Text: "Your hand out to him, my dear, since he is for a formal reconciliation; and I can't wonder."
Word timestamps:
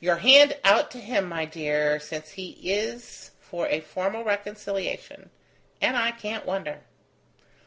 "Your 0.00 0.16
hand 0.16 0.58
out 0.64 0.90
to 0.90 1.00
him, 1.00 1.24
my 1.26 1.46
dear, 1.46 1.98
since 1.98 2.32
he 2.32 2.50
is 2.62 3.30
for 3.40 3.66
a 3.68 3.80
formal 3.80 4.22
reconciliation; 4.22 5.30
and 5.80 5.96
I 5.96 6.12
can't 6.12 6.44
wonder." 6.44 6.80